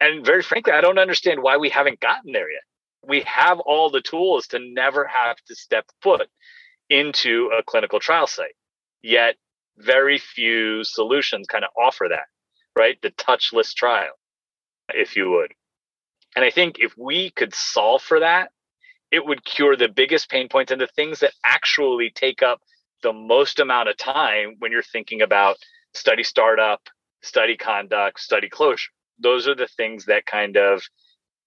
And 0.00 0.24
very 0.24 0.42
frankly, 0.42 0.72
I 0.72 0.80
don't 0.80 0.98
understand 0.98 1.42
why 1.42 1.58
we 1.58 1.68
haven't 1.68 2.00
gotten 2.00 2.32
there 2.32 2.50
yet. 2.50 2.62
We 3.06 3.20
have 3.22 3.60
all 3.60 3.90
the 3.90 4.00
tools 4.00 4.46
to 4.48 4.58
never 4.58 5.06
have 5.06 5.36
to 5.46 5.54
step 5.54 5.86
foot 6.02 6.28
into 6.88 7.50
a 7.56 7.62
clinical 7.62 8.00
trial 8.00 8.26
site. 8.26 8.54
Yet, 9.02 9.36
very 9.78 10.18
few 10.18 10.84
solutions 10.84 11.46
kind 11.46 11.64
of 11.64 11.70
offer 11.80 12.06
that, 12.08 12.26
right? 12.76 13.00
The 13.02 13.10
touchless 13.10 13.74
trial, 13.74 14.12
if 14.88 15.16
you 15.16 15.30
would. 15.30 15.52
And 16.34 16.44
I 16.44 16.50
think 16.50 16.76
if 16.78 16.96
we 16.96 17.30
could 17.30 17.54
solve 17.54 18.02
for 18.02 18.20
that, 18.20 18.50
it 19.10 19.24
would 19.26 19.44
cure 19.44 19.76
the 19.76 19.88
biggest 19.88 20.30
pain 20.30 20.48
points 20.48 20.72
and 20.72 20.80
the 20.80 20.86
things 20.86 21.20
that 21.20 21.32
actually 21.44 22.10
take 22.10 22.42
up 22.42 22.60
the 23.02 23.12
most 23.12 23.60
amount 23.60 23.88
of 23.88 23.96
time 23.96 24.54
when 24.58 24.72
you're 24.72 24.82
thinking 24.82 25.20
about 25.22 25.56
study 25.92 26.22
startup, 26.22 26.80
study 27.22 27.56
conduct, 27.56 28.20
study 28.20 28.48
closure. 28.48 28.88
Those 29.18 29.46
are 29.46 29.54
the 29.54 29.68
things 29.68 30.06
that 30.06 30.24
kind 30.24 30.56
of 30.56 30.82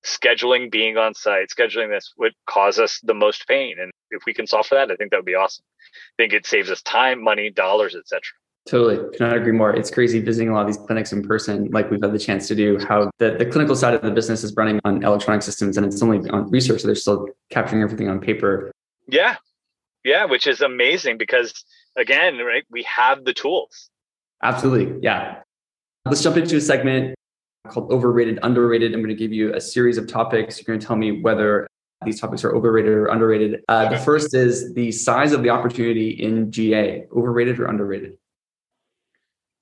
scheduling 0.06 0.70
being 0.72 0.98
on 0.98 1.15
site 1.15 1.50
scheduling 1.50 1.89
this 1.89 2.13
would 2.18 2.34
cause 2.46 2.77
us 2.77 3.00
the 3.01 3.13
most 3.15 3.48
pain. 3.48 3.77
And 3.80 3.92
if 4.12 4.24
we 4.27 4.34
can 4.36 4.46
solve 4.46 4.68
for 4.68 4.75
that 4.75 4.92
i 4.92 4.96
think 4.96 5.10
that 5.12 5.18
would 5.18 5.25
be 5.25 5.34
awesome. 5.36 5.65
I 6.20 6.24
think 6.24 6.34
it 6.34 6.46
saves 6.46 6.70
us 6.70 6.82
time 6.84 7.24
money 7.24 7.50
dollars 7.50 7.96
etc 7.96 8.22
Totally. 8.67 8.98
Cannot 9.15 9.38
agree 9.38 9.51
more. 9.51 9.75
It's 9.75 9.91
crazy 9.91 10.19
visiting 10.19 10.50
a 10.50 10.53
lot 10.53 10.62
of 10.62 10.67
these 10.67 10.77
clinics 10.77 11.13
in 11.13 11.22
person, 11.22 11.69
like 11.72 11.91
we've 11.91 12.01
had 12.01 12.12
the 12.12 12.19
chance 12.19 12.48
to 12.48 12.55
do, 12.55 12.79
how 12.79 13.12
the, 13.19 13.36
the 13.38 13.45
clinical 13.45 13.75
side 13.75 13.93
of 13.93 14.01
the 14.01 14.10
business 14.10 14.43
is 14.43 14.55
running 14.55 14.79
on 14.86 15.03
electronic 15.03 15.43
systems 15.43 15.77
and 15.77 15.86
it's 15.86 16.01
only 16.01 16.27
on 16.31 16.50
research. 16.50 16.81
So 16.81 16.88
they're 16.88 16.95
still 16.95 17.27
capturing 17.51 17.84
everything 17.84 18.10
on 18.10 18.19
paper. 18.19 18.72
Yeah. 19.07 19.36
Yeah. 20.03 20.25
Which 20.25 20.48
is 20.48 20.62
amazing 20.62 21.19
because, 21.19 21.53
again, 21.95 22.39
right, 22.39 22.63
we 22.72 22.81
have 22.84 23.24
the 23.24 23.34
tools. 23.34 23.91
Absolutely. 24.41 25.00
Yeah. 25.01 25.41
Let's 26.05 26.24
jump 26.24 26.38
into 26.38 26.57
a 26.57 26.62
segment 26.62 27.13
called 27.67 27.91
Overrated, 27.91 28.39
Underrated. 28.41 28.95
I'm 28.95 29.00
going 29.00 29.10
to 29.10 29.15
give 29.15 29.31
you 29.31 29.53
a 29.53 29.62
series 29.62 30.00
of 30.00 30.07
topics. 30.07 30.57
You're 30.57 30.65
going 30.65 30.79
to 30.79 30.86
tell 30.86 30.95
me 30.95 31.22
whether 31.22 31.67
these 32.03 32.19
topics 32.19 32.43
are 32.43 32.55
overrated 32.55 32.91
or 32.91 33.07
underrated. 33.07 33.62
Uh, 33.67 33.89
the 33.89 33.98
first 33.98 34.34
is 34.34 34.74
the 34.74 34.91
size 34.91 35.34
of 35.34 35.43
the 35.43 35.50
opportunity 35.50 36.10
in 36.10 36.51
GA, 36.51 37.05
overrated 37.15 37.60
or 37.60 37.65
underrated? 37.65 38.17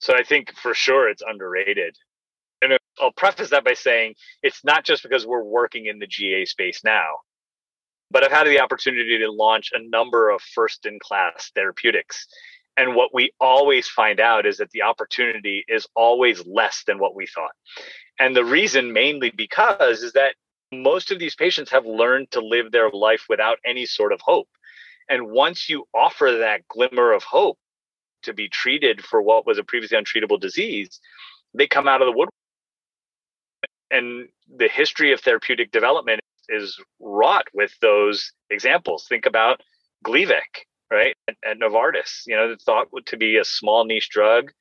So 0.04 0.16
I 0.16 0.24
think 0.24 0.54
for 0.56 0.74
sure 0.74 1.10
it's 1.10 1.24
underrated. 1.26 1.96
And 2.62 2.78
I'll 3.02 3.12
preface 3.12 3.50
that 3.50 3.66
by 3.66 3.74
saying 3.74 4.16
it's 4.42 4.64
not 4.64 4.86
just 4.86 5.04
because 5.04 5.26
we're 5.26 5.44
working 5.44 5.86
in 5.88 6.00
the 6.00 6.08
GA 6.08 6.46
space 6.46 6.82
now, 6.84 7.20
but 8.12 8.24
I've 8.24 8.32
had 8.32 8.48
the 8.48 8.60
opportunity 8.60 9.18
to 9.20 9.32
launch 9.32 9.72
a 9.74 9.82
number 9.82 10.30
of 10.30 10.42
first 10.42 10.86
in 10.86 11.00
class 11.00 11.52
therapeutics 11.56 12.28
and 12.78 12.96
what 12.96 13.14
we 13.14 13.32
always 13.40 13.88
find 13.88 14.20
out 14.20 14.46
is 14.46 14.58
that 14.58 14.72
the 14.72 14.82
opportunity 14.82 15.64
is 15.68 15.88
always 15.96 16.46
less 16.46 16.84
than 16.88 16.98
what 16.98 17.16
we 17.16 17.28
thought. 17.28 17.52
And 18.20 18.36
the 18.36 18.46
reason 18.46 18.94
mainly 18.94 19.32
because 19.32 20.02
is 20.02 20.14
that 20.14 20.36
most 20.72 21.12
of 21.12 21.20
these 21.20 21.36
patients 21.36 21.70
have 21.72 21.86
learned 21.86 22.32
to 22.32 22.42
live 22.42 22.72
their 22.72 22.90
life 22.90 23.26
without 23.30 23.60
any 23.66 23.86
sort 23.86 24.12
of 24.12 24.22
hope. 24.22 24.50
And 25.08 25.30
once 25.30 25.70
you 25.70 25.86
offer 25.94 26.38
that 26.40 26.68
glimmer 26.68 27.12
of 27.12 27.24
hope 27.24 27.60
to 28.24 28.34
be 28.34 28.50
treated 28.50 29.04
for 29.04 29.22
what 29.22 29.46
was 29.46 29.58
a 29.58 29.64
previously 29.64 29.98
untreatable 29.98 30.40
disease, 30.40 31.00
they 31.54 31.68
come 31.68 31.88
out 31.88 32.02
of 32.02 32.08
the 32.08 32.12
woodwork. 32.12 32.32
And 33.92 34.30
the 34.56 34.68
history 34.68 35.14
of 35.14 35.22
therapeutic 35.22 35.72
development 35.72 36.22
is 36.50 36.80
wrought 37.00 37.48
with 37.54 37.74
those 37.82 38.32
examples. 38.50 39.06
Think 39.08 39.26
about 39.26 39.62
Gleevec, 40.06 40.66
right? 40.92 41.16
At, 41.28 41.36
at 41.46 41.60
Novartis, 41.60 42.24
you 42.26 42.36
know, 42.36 42.56
thought 42.66 42.88
to 43.08 43.18
be 43.18 43.38
a 43.38 43.46
small 43.46 43.86
niche 43.86 44.10
drug 44.10 44.52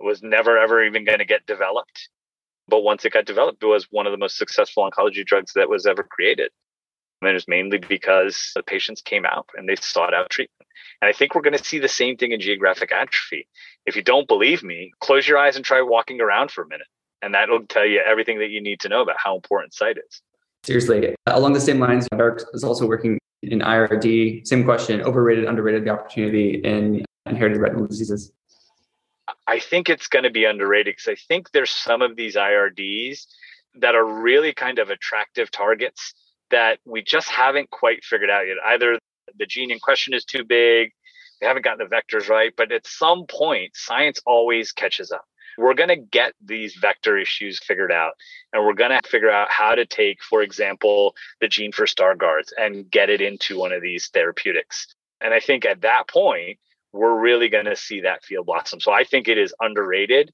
was 0.00 0.22
never 0.22 0.58
ever 0.58 0.84
even 0.84 1.04
going 1.04 1.18
to 1.18 1.24
get 1.24 1.46
developed. 1.46 2.08
But 2.68 2.80
once 2.82 3.04
it 3.04 3.12
got 3.12 3.26
developed, 3.26 3.62
it 3.62 3.66
was 3.66 3.86
one 3.90 4.06
of 4.06 4.12
the 4.12 4.18
most 4.18 4.38
successful 4.38 4.88
oncology 4.88 5.24
drugs 5.24 5.52
that 5.54 5.68
was 5.68 5.86
ever 5.86 6.02
created. 6.04 6.50
And 7.20 7.30
it 7.30 7.34
was 7.34 7.48
mainly 7.48 7.78
because 7.78 8.52
the 8.54 8.62
patients 8.62 9.02
came 9.02 9.26
out 9.26 9.48
and 9.54 9.68
they 9.68 9.76
sought 9.76 10.14
out 10.14 10.30
treatment. 10.30 10.66
And 11.02 11.08
I 11.08 11.12
think 11.12 11.34
we're 11.34 11.42
going 11.42 11.56
to 11.56 11.64
see 11.64 11.78
the 11.78 11.88
same 11.88 12.16
thing 12.16 12.32
in 12.32 12.40
geographic 12.40 12.92
atrophy. 12.92 13.46
If 13.86 13.96
you 13.96 14.02
don't 14.02 14.28
believe 14.28 14.62
me, 14.62 14.92
close 15.00 15.26
your 15.26 15.38
eyes 15.38 15.56
and 15.56 15.64
try 15.64 15.82
walking 15.82 16.20
around 16.20 16.50
for 16.50 16.62
a 16.62 16.68
minute. 16.68 16.86
And 17.22 17.34
that'll 17.34 17.66
tell 17.66 17.86
you 17.86 18.00
everything 18.00 18.38
that 18.38 18.48
you 18.48 18.62
need 18.62 18.80
to 18.80 18.88
know 18.88 19.02
about 19.02 19.16
how 19.18 19.34
important 19.34 19.74
sight 19.74 19.98
is. 19.98 20.22
Seriously. 20.64 21.14
Uh, 21.26 21.32
along 21.34 21.52
the 21.52 21.60
same 21.60 21.78
lines, 21.78 22.08
Iveric 22.12 22.42
is 22.54 22.64
also 22.64 22.86
working 22.86 23.18
in 23.42 23.60
IRD, 23.60 24.46
same 24.46 24.64
question, 24.64 25.00
overrated, 25.02 25.46
underrated 25.46 25.84
the 25.84 25.90
opportunity 25.90 26.60
in 26.64 27.04
inherited 27.26 27.60
retinal 27.60 27.86
diseases? 27.86 28.32
I 29.46 29.58
think 29.58 29.88
it's 29.88 30.08
going 30.08 30.24
to 30.24 30.30
be 30.30 30.44
underrated 30.44 30.96
because 30.96 31.08
I 31.08 31.14
think 31.28 31.50
there's 31.52 31.70
some 31.70 32.02
of 32.02 32.16
these 32.16 32.36
IRDs 32.36 33.26
that 33.76 33.94
are 33.94 34.04
really 34.04 34.52
kind 34.52 34.78
of 34.78 34.90
attractive 34.90 35.50
targets 35.50 36.14
that 36.50 36.78
we 36.84 37.02
just 37.02 37.28
haven't 37.28 37.70
quite 37.70 38.04
figured 38.04 38.30
out 38.30 38.46
yet. 38.46 38.56
Either 38.64 38.98
the 39.38 39.46
gene 39.46 39.70
in 39.70 39.78
question 39.78 40.14
is 40.14 40.24
too 40.24 40.44
big, 40.44 40.90
we 41.40 41.46
haven't 41.46 41.64
gotten 41.64 41.86
the 41.86 41.94
vectors 41.94 42.28
right, 42.28 42.52
but 42.56 42.72
at 42.72 42.86
some 42.86 43.26
point, 43.26 43.74
science 43.74 44.20
always 44.26 44.72
catches 44.72 45.10
up. 45.10 45.24
We're 45.58 45.74
going 45.74 45.88
to 45.88 45.96
get 45.96 46.34
these 46.44 46.76
vector 46.76 47.18
issues 47.18 47.60
figured 47.62 47.92
out 47.92 48.12
and 48.52 48.64
we're 48.64 48.74
going 48.74 48.90
to 48.98 49.08
figure 49.08 49.30
out 49.30 49.50
how 49.50 49.74
to 49.74 49.84
take 49.84 50.22
for 50.22 50.42
example 50.42 51.14
the 51.40 51.48
gene 51.48 51.72
for 51.72 51.86
Stargardt's 51.86 52.52
and 52.56 52.90
get 52.90 53.10
it 53.10 53.20
into 53.20 53.58
one 53.58 53.72
of 53.72 53.82
these 53.82 54.08
therapeutics. 54.08 54.86
And 55.20 55.34
i 55.34 55.40
think 55.40 55.66
at 55.66 55.82
that 55.82 56.08
point 56.08 56.58
we're 56.92 57.18
really 57.18 57.48
going 57.48 57.66
to 57.66 57.76
see 57.76 58.00
that 58.02 58.24
field 58.24 58.46
blossom. 58.46 58.80
So 58.80 58.92
i 58.92 59.04
think 59.04 59.28
it 59.28 59.38
is 59.38 59.54
underrated. 59.60 60.32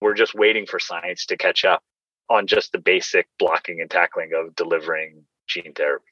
We're 0.00 0.14
just 0.14 0.34
waiting 0.34 0.66
for 0.66 0.78
science 0.78 1.26
to 1.26 1.36
catch 1.36 1.64
up 1.64 1.82
on 2.28 2.46
just 2.46 2.72
the 2.72 2.78
basic 2.78 3.26
blocking 3.38 3.80
and 3.80 3.90
tackling 3.90 4.30
of 4.34 4.54
delivering 4.54 5.24
gene 5.46 5.72
therapy 5.74 6.04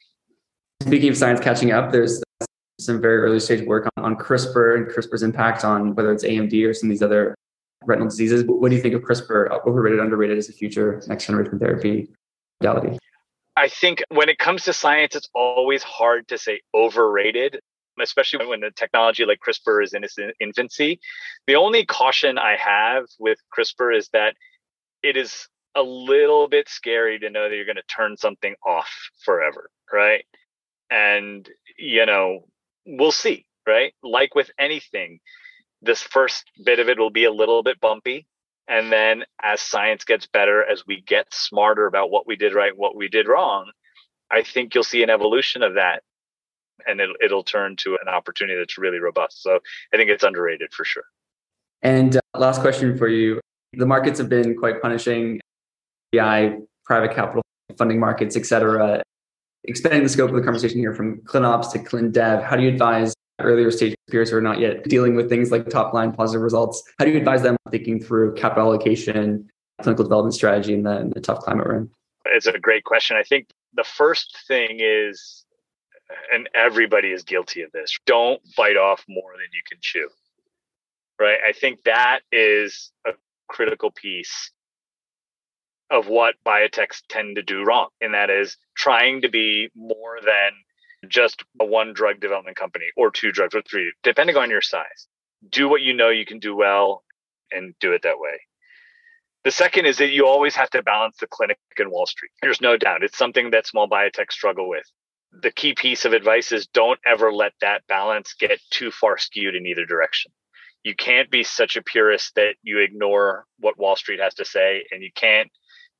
speaking 0.82 1.08
of 1.08 1.16
science 1.16 1.40
catching 1.40 1.72
up 1.72 1.92
there's 1.92 2.22
some 2.80 3.00
very 3.00 3.18
early 3.18 3.40
stage 3.40 3.66
work 3.66 3.88
on, 3.96 4.04
on 4.04 4.16
CRISPR 4.16 4.76
and 4.76 4.86
CRISPR's 4.86 5.22
impact 5.22 5.64
on 5.64 5.94
whether 5.94 6.12
it's 6.12 6.24
AMD 6.24 6.66
or 6.66 6.74
some 6.74 6.88
of 6.88 6.92
these 6.92 7.02
other 7.02 7.34
retinal 7.84 8.08
diseases. 8.08 8.44
What 8.44 8.70
do 8.70 8.76
you 8.76 8.82
think 8.82 8.94
of 8.94 9.02
CRISPR, 9.02 9.66
overrated, 9.66 10.00
underrated 10.00 10.38
as 10.38 10.48
a 10.48 10.52
future 10.52 11.02
next 11.06 11.26
generation 11.26 11.58
therapy 11.58 12.08
modality? 12.60 12.98
I 13.56 13.68
think 13.68 14.02
when 14.08 14.28
it 14.28 14.38
comes 14.38 14.64
to 14.64 14.72
science, 14.72 15.14
it's 15.14 15.28
always 15.34 15.82
hard 15.82 16.28
to 16.28 16.38
say 16.38 16.60
overrated, 16.74 17.60
especially 18.00 18.46
when 18.46 18.60
the 18.60 18.70
technology 18.70 19.24
like 19.24 19.40
CRISPR 19.46 19.84
is 19.84 19.92
in 19.92 20.04
its 20.04 20.16
infancy. 20.40 21.00
The 21.46 21.56
only 21.56 21.84
caution 21.84 22.38
I 22.38 22.56
have 22.56 23.04
with 23.18 23.38
CRISPR 23.56 23.96
is 23.96 24.08
that 24.12 24.34
it 25.02 25.16
is 25.16 25.48
a 25.74 25.82
little 25.82 26.48
bit 26.48 26.68
scary 26.68 27.18
to 27.18 27.30
know 27.30 27.48
that 27.48 27.56
you're 27.56 27.64
going 27.64 27.76
to 27.76 27.82
turn 27.82 28.16
something 28.16 28.54
off 28.66 28.90
forever, 29.24 29.70
right? 29.92 30.24
And, 30.90 31.48
you 31.78 32.06
know, 32.06 32.48
we'll 32.86 33.12
see, 33.12 33.46
right? 33.66 33.92
Like 34.02 34.34
with 34.34 34.50
anything, 34.58 35.20
this 35.82 36.02
first 36.02 36.44
bit 36.64 36.78
of 36.78 36.88
it 36.88 36.98
will 36.98 37.10
be 37.10 37.24
a 37.24 37.32
little 37.32 37.62
bit 37.62 37.80
bumpy 37.80 38.26
and 38.70 38.92
then 38.92 39.24
as 39.42 39.60
science 39.60 40.04
gets 40.04 40.26
better 40.26 40.64
as 40.64 40.86
we 40.86 41.02
get 41.02 41.26
smarter 41.32 41.86
about 41.86 42.10
what 42.10 42.26
we 42.26 42.36
did 42.36 42.54
right 42.54 42.76
what 42.76 42.96
we 42.96 43.08
did 43.08 43.28
wrong 43.28 43.70
i 44.30 44.42
think 44.42 44.74
you'll 44.74 44.84
see 44.84 45.02
an 45.02 45.10
evolution 45.10 45.62
of 45.62 45.74
that 45.74 46.02
and 46.86 47.00
it'll, 47.00 47.14
it'll 47.22 47.42
turn 47.42 47.76
to 47.76 47.98
an 48.00 48.08
opportunity 48.08 48.58
that's 48.58 48.78
really 48.78 48.98
robust 48.98 49.42
so 49.42 49.58
i 49.92 49.96
think 49.96 50.08
it's 50.10 50.24
underrated 50.24 50.72
for 50.72 50.84
sure 50.84 51.04
and 51.82 52.16
uh, 52.16 52.20
last 52.38 52.60
question 52.60 52.96
for 52.96 53.08
you 53.08 53.40
the 53.74 53.86
markets 53.86 54.18
have 54.18 54.28
been 54.28 54.56
quite 54.56 54.80
punishing 54.80 55.40
ai 56.14 56.56
private 56.84 57.14
capital 57.14 57.42
funding 57.76 58.00
markets 58.00 58.36
et 58.36 58.44
cetera 58.44 59.02
expanding 59.64 60.02
the 60.02 60.08
scope 60.08 60.30
of 60.30 60.36
the 60.36 60.42
conversation 60.42 60.78
here 60.78 60.94
from 60.94 61.18
clinops 61.22 61.70
to 61.72 61.78
clin 61.78 62.12
dev 62.12 62.42
how 62.42 62.56
do 62.56 62.62
you 62.62 62.68
advise 62.68 63.14
earlier 63.40 63.70
stage 63.70 63.94
peers 64.10 64.30
who 64.30 64.36
are 64.36 64.42
not 64.42 64.60
yet 64.60 64.84
dealing 64.84 65.14
with 65.14 65.28
things 65.28 65.50
like 65.50 65.68
top 65.68 65.92
line 65.94 66.12
positive 66.12 66.42
results? 66.42 66.82
How 66.98 67.04
do 67.04 67.10
you 67.10 67.18
advise 67.18 67.42
them 67.42 67.56
thinking 67.70 68.00
through 68.00 68.34
capital 68.34 68.64
allocation, 68.64 69.48
clinical 69.82 70.04
development 70.04 70.34
strategy 70.34 70.74
in 70.74 70.82
the, 70.82 71.00
in 71.00 71.10
the 71.10 71.20
tough 71.20 71.40
climate 71.40 71.66
we're 71.66 71.76
in? 71.76 71.90
It's 72.26 72.46
a 72.46 72.58
great 72.58 72.84
question. 72.84 73.16
I 73.16 73.22
think 73.22 73.48
the 73.74 73.84
first 73.84 74.38
thing 74.46 74.78
is 74.80 75.44
and 76.32 76.48
everybody 76.54 77.08
is 77.08 77.22
guilty 77.22 77.62
of 77.62 77.70
this. 77.70 77.96
Don't 78.04 78.40
bite 78.56 78.76
off 78.76 79.04
more 79.08 79.32
than 79.34 79.46
you 79.52 79.62
can 79.68 79.78
chew. 79.80 80.08
Right? 81.20 81.38
I 81.46 81.52
think 81.52 81.84
that 81.84 82.20
is 82.32 82.90
a 83.06 83.10
critical 83.48 83.90
piece 83.92 84.50
of 85.90 86.06
what 86.08 86.36
biotechs 86.46 87.02
tend 87.08 87.36
to 87.36 87.42
do 87.42 87.64
wrong, 87.64 87.88
and 88.00 88.14
that 88.14 88.30
is 88.30 88.56
trying 88.76 89.22
to 89.22 89.28
be 89.28 89.70
more 89.74 90.18
than 90.24 90.52
just 91.08 91.42
a 91.60 91.64
one 91.64 91.92
drug 91.92 92.20
development 92.20 92.56
company 92.56 92.86
or 92.96 93.10
two 93.10 93.32
drugs 93.32 93.54
or 93.54 93.62
three, 93.62 93.92
depending 94.02 94.36
on 94.36 94.50
your 94.50 94.60
size. 94.60 95.08
Do 95.48 95.68
what 95.68 95.80
you 95.80 95.94
know 95.94 96.10
you 96.10 96.26
can 96.26 96.38
do 96.38 96.54
well 96.54 97.02
and 97.50 97.74
do 97.80 97.92
it 97.92 98.02
that 98.02 98.18
way. 98.18 98.40
The 99.42 99.50
second 99.50 99.86
is 99.86 99.96
that 99.98 100.10
you 100.10 100.26
always 100.26 100.54
have 100.56 100.68
to 100.70 100.82
balance 100.82 101.16
the 101.18 101.26
clinic 101.26 101.58
and 101.78 101.90
Wall 101.90 102.06
Street. 102.06 102.30
There's 102.42 102.60
no 102.60 102.76
doubt. 102.76 103.02
It's 103.02 103.16
something 103.16 103.50
that 103.50 103.66
small 103.66 103.88
biotech 103.88 104.30
struggle 104.30 104.68
with. 104.68 104.84
The 105.32 105.50
key 105.50 105.74
piece 105.74 106.04
of 106.04 106.12
advice 106.12 106.52
is 106.52 106.66
don't 106.66 107.00
ever 107.06 107.32
let 107.32 107.52
that 107.62 107.86
balance 107.86 108.34
get 108.38 108.60
too 108.70 108.90
far 108.90 109.16
skewed 109.16 109.54
in 109.54 109.66
either 109.66 109.86
direction. 109.86 110.30
You 110.82 110.94
can't 110.94 111.30
be 111.30 111.42
such 111.42 111.76
a 111.76 111.82
purist 111.82 112.34
that 112.34 112.56
you 112.62 112.80
ignore 112.80 113.46
what 113.58 113.78
Wall 113.78 113.96
Street 113.96 114.20
has 114.20 114.34
to 114.34 114.44
say, 114.44 114.84
and 114.90 115.02
you 115.02 115.10
can't 115.14 115.50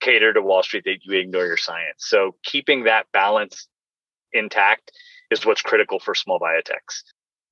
cater 0.00 0.32
to 0.32 0.42
Wall 0.42 0.62
Street 0.62 0.84
that 0.84 0.98
you 1.02 1.18
ignore 1.18 1.46
your 1.46 1.56
science. 1.56 1.98
So 1.98 2.34
keeping 2.42 2.84
that 2.84 3.06
balance 3.12 3.68
intact 4.32 4.92
is 5.30 5.44
what's 5.44 5.62
critical 5.62 6.00
for 6.00 6.14
small 6.14 6.38
biotechs. 6.40 7.02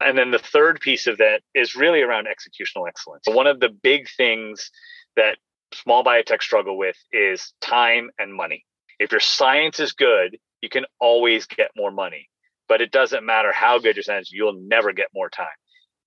And 0.00 0.16
then 0.16 0.30
the 0.30 0.38
third 0.38 0.80
piece 0.80 1.06
of 1.06 1.18
that 1.18 1.42
is 1.54 1.74
really 1.74 2.02
around 2.02 2.26
executional 2.26 2.88
excellence. 2.88 3.24
One 3.26 3.46
of 3.46 3.60
the 3.60 3.68
big 3.68 4.08
things 4.16 4.70
that 5.16 5.38
small 5.72 6.04
biotech 6.04 6.42
struggle 6.42 6.78
with 6.78 6.96
is 7.12 7.52
time 7.60 8.10
and 8.18 8.32
money. 8.32 8.64
If 8.98 9.12
your 9.12 9.20
science 9.20 9.80
is 9.80 9.92
good, 9.92 10.38
you 10.60 10.68
can 10.68 10.84
always 11.00 11.46
get 11.46 11.70
more 11.76 11.90
money, 11.90 12.28
but 12.68 12.80
it 12.80 12.90
doesn't 12.90 13.24
matter 13.24 13.52
how 13.52 13.78
good 13.78 13.96
your 13.96 14.02
science, 14.02 14.30
you'll 14.32 14.60
never 14.60 14.92
get 14.92 15.08
more 15.14 15.28
time. 15.28 15.46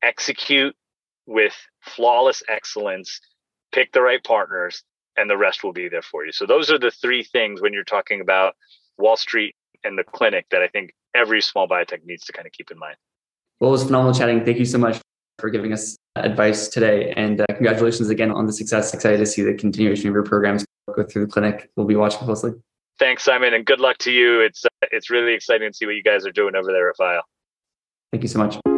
Execute 0.02 0.76
with 1.26 1.56
flawless 1.82 2.44
excellence, 2.48 3.20
pick 3.72 3.92
the 3.92 4.02
right 4.02 4.24
partners, 4.24 4.84
and 5.22 5.30
the 5.30 5.38
rest 5.38 5.64
will 5.64 5.72
be 5.72 5.88
there 5.88 6.02
for 6.02 6.26
you. 6.26 6.32
So 6.32 6.46
those 6.46 6.72
are 6.72 6.80
the 6.80 6.92
three 6.92 7.24
things 7.24 7.62
when 7.62 7.74
you're 7.74 7.84
talking 7.84 8.20
about 8.20 8.56
Wall 8.98 9.16
Street 9.16 9.56
and 9.84 9.98
the 9.98 10.04
clinic 10.04 10.48
that 10.52 10.62
I 10.62 10.68
think 10.68 10.94
every 11.16 11.42
small 11.42 11.68
biotech 11.68 12.04
needs 12.04 12.26
to 12.26 12.34
kind 12.34 12.48
of 12.48 12.52
keep 12.52 12.72
in 12.72 12.80
mind. 12.80 12.96
Well, 13.60 13.70
it 13.70 13.74
was 13.74 13.84
phenomenal 13.84 14.14
chatting. 14.14 14.44
Thank 14.44 14.58
you 14.58 14.66
so 14.66 14.80
much 14.80 15.00
for 15.40 15.50
giving 15.50 15.72
us 15.72 15.96
advice 16.16 16.68
today. 16.68 17.14
And 17.16 17.42
uh, 17.42 17.46
congratulations 17.50 18.10
again 18.10 18.32
on 18.32 18.48
the 18.48 18.54
success. 18.54 18.94
Excited 18.94 19.18
to 19.18 19.26
see 19.26 19.44
the 19.44 19.54
continuation 19.54 20.08
of 20.08 20.14
your 20.14 20.24
programs 20.24 20.66
go 20.96 21.04
through 21.04 21.26
the 21.28 21.32
clinic. 21.32 21.70
We'll 21.76 21.86
be 21.86 21.96
watching 21.96 22.20
closely. 22.20 22.52
Thanks, 23.00 23.24
Simon, 23.24 23.54
and 23.54 23.66
good 23.66 23.80
luck 23.80 23.98
to 24.00 24.12
you. 24.12 24.42
It's 24.42 24.66
uh, 24.66 24.88
it's 24.92 25.10
really 25.10 25.34
exciting 25.34 25.70
to 25.70 25.74
see 25.76 25.86
what 25.86 25.96
you 25.96 26.04
guys 26.04 26.26
are 26.26 26.32
doing 26.32 26.56
over 26.56 26.72
there 26.72 26.90
at 26.90 26.98
Vial. 26.98 27.24
Thank 28.12 28.24
you 28.24 28.30
so 28.30 28.40
much. 28.40 28.71